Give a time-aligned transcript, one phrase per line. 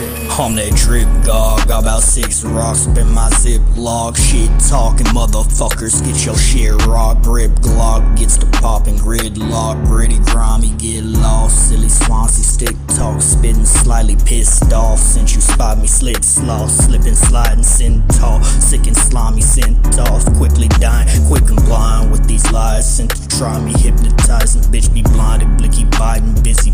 [0.00, 4.16] I'm that drip dog, got about six rocks up in my zip log.
[4.16, 7.20] Shit talking motherfuckers, get your shit rock.
[7.22, 9.84] Grip Glock gets the popping gridlock.
[9.84, 11.68] Gritty, grimy, get lost.
[11.68, 14.98] Silly swine, see stick talk, spitting slightly pissed off.
[14.98, 18.42] Since you spot me, slip slaw, slipping, sliding, centaur.
[18.42, 20.24] Sick and slimy, sent off.
[20.36, 22.88] Quickly dying, quick and blind with these lies.
[22.88, 24.62] Sent to try me, hypnotizing.
[24.72, 26.70] Bitch be blinded, blicky biting, busy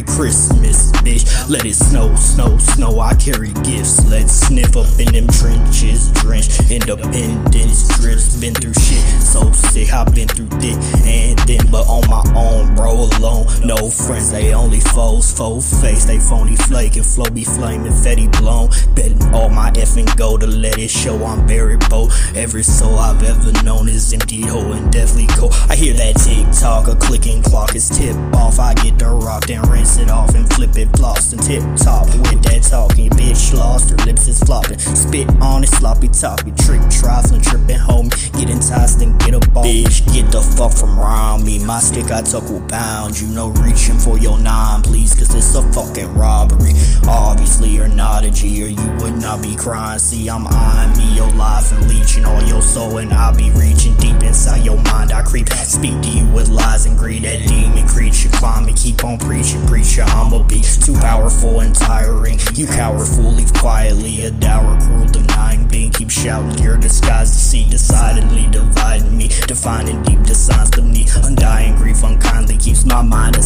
[0.00, 1.48] Merry Christmas, bitch.
[1.48, 3.00] Let it snow, snow, snow.
[3.00, 4.08] I carry gifts.
[4.08, 6.10] Let's sniff up in them trenches.
[6.12, 8.40] Drenched, independence drips.
[8.40, 9.92] Been through shit so sick.
[9.92, 13.46] I've been through thick and then, but on my own, bro, alone.
[13.64, 15.32] No friends, they only foes.
[15.32, 18.70] Full face, they phony flake and flow be flaming, fetty blown.
[18.94, 22.12] Betting all my effing go to let it show I'm very bold.
[22.34, 25.54] Every soul I've ever known is empty, hoe and deathly cold.
[25.68, 28.58] I hear that tick tock, a clicking clock is tip off.
[28.58, 32.06] I get the rock, then rinse it off and flip it floss and tip top
[32.06, 33.10] with that talking.
[33.10, 34.78] Bitch lost, her lips is flopping.
[34.78, 38.10] Spit on it, sloppy toppy, trick, trifling, tripping, homie.
[38.38, 39.64] Get enticed and get up off.
[39.64, 41.64] Bitch, get the fuck from around me.
[41.64, 43.20] My stick I took will pound.
[43.20, 46.72] You know, reaching for your nine, please, cause it's a fucking robbery.
[47.06, 49.98] Obviously, you're not a G, or you would not be crying.
[49.98, 53.96] See, I'm eyeing me your life and leeching all your soul, and I'll be reaching
[54.20, 55.12] deep inside your mind.
[55.12, 57.22] I creep, speak to you with lies and greed.
[57.22, 60.02] That demon creature climbing, keep on preaching, preacher.
[60.06, 62.38] I'm a beast, too powerful and tiring.
[62.54, 65.90] You cower fool, leave quietly, a dour, cruel, denying being.
[65.90, 71.16] Keep shouting your disguise, to see, decidedly dividing me, defining deep designs beneath.
[71.24, 73.36] Undying grief unkindly keeps my mind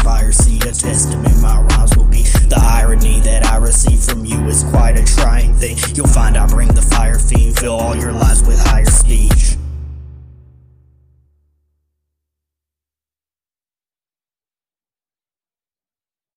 [0.00, 1.36] inspires, see a testament.
[1.42, 5.54] My rhymes will be the irony that I receive from you is quite a trying
[5.54, 5.76] thing.
[5.94, 8.59] You'll find I bring the fire fiend, fill all your lives with